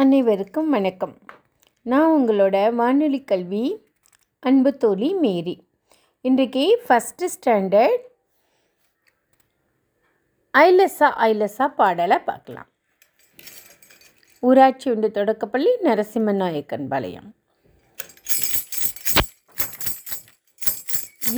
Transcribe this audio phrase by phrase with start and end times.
[0.00, 1.12] அனைவருக்கும் வணக்கம்.
[1.82, 3.62] நான் உங்களோட வானொலி கல்வி
[4.38, 5.54] அன்பு தோழி மேரி.
[6.20, 8.02] இன்றைக்கு ஃபஸ்ட்டு ஸ்டாண்டர்ட்
[10.58, 12.68] ஐலசா ஐலசா பாடலை பார்க்கலாம்.
[14.40, 17.30] ஊராட்சி ஒன்று தொடக்கப்பள்ளி நரசிம்ம நாயக்கன் பாளையம்.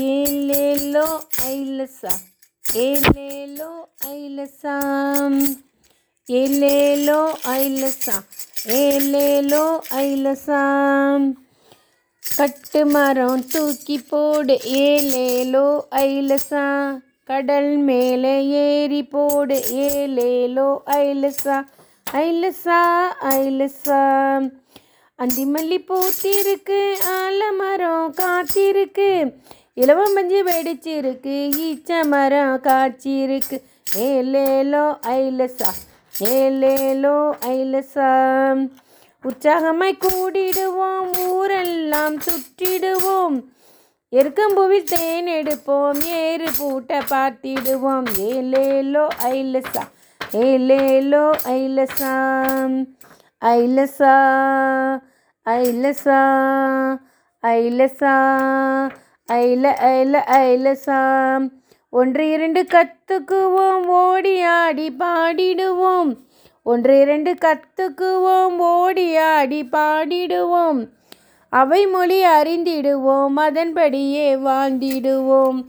[0.09, 1.07] ஏலேலோ
[1.53, 2.15] ஐலசா
[2.89, 3.71] ஏலேலோ
[4.17, 4.77] ஐலசா
[6.27, 7.21] ஏலேலோ
[7.59, 8.17] ஐலசா.
[8.69, 11.27] ஏலேலோ ஐலசாம்.
[12.23, 16.65] கட்டு மரம் தூக்கி போடு ஏலேலோ ஐலசா
[17.25, 21.57] கடல் மேலே ஏறி போடு ஏலேலோ ஐலசா
[22.07, 22.79] ஐலசா
[23.31, 24.01] ஐலசா
[25.19, 26.81] அந்தி மல்லி பூத்திருக்கு
[27.17, 29.11] ஆலமரம் காத்திருக்கு
[29.75, 31.37] இலவம் மஞ்சு வெடிச்சிருக்கு
[31.69, 33.59] ஈச்ச மரம் காய்ச்சிருக்கு
[34.07, 35.71] ஏலேலோ ஐலசா.
[36.21, 38.71] ஏலேலோ ஐலசாம்.
[39.23, 43.45] உற்சாகமாய் கூடிடுவோம் ஊரெல்லாம் சுற்றிடுவோம்.
[44.13, 48.07] எருக்கம்புவில் தேன் எடுப்போம் ஏறு பூட்ட பார்த்திடுவோம்.
[48.19, 49.83] ஏலேலோ ஐலசா
[50.33, 52.77] ஏலேலோ ஐலசாம்
[53.43, 54.17] ஐலசா
[55.47, 56.21] ஐலசா
[57.43, 58.15] ஐலசா
[59.29, 59.65] ஐல
[59.97, 61.47] ஐல ஐலசாம்
[61.91, 66.17] ஒன்று இரண்டு கத்துக்குவோம் ஓடி ஆடி பாடிடுவோம்.
[66.63, 70.81] ஒன்று இரண்டு கத்துக்குவோம் ஓடி ஆடி பாடிடுவோம்.
[71.49, 75.61] அவை மொழி அறிந்திடுவோம் அதன்படியே வாழ்ந்திடுவோம்.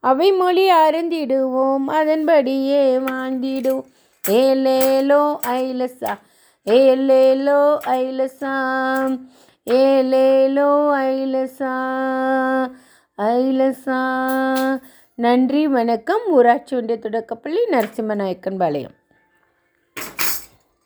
[0.00, 3.88] அவை மொழி அறிந்திடுவோம் அதன்படியே வாழ்ந்திடுவோம்
[4.28, 6.12] ஏலேலோ ஐலசா
[6.66, 8.54] ஏலேலோ ஐலசா
[9.70, 10.70] ஏலேலோ
[11.04, 11.74] ஐலசா
[13.18, 14.00] ஐலசா
[15.24, 16.24] நன்றி வணக்கம்.
[16.30, 18.94] ஊராட்சி ஒன்றிய தொடக்கப்பள்ளி நரசிம்மநாயக்கன் பாளையம்.